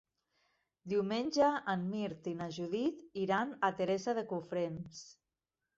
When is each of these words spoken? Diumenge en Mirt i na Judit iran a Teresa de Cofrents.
Diumenge 0.93 1.49
en 1.75 1.85
Mirt 1.91 2.31
i 2.33 2.33
na 2.41 2.49
Judit 2.57 3.07
iran 3.27 3.53
a 3.69 3.73
Teresa 3.83 4.21
de 4.21 4.27
Cofrents. 4.35 5.09